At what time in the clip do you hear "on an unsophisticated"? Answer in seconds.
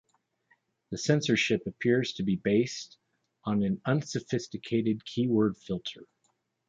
3.43-5.05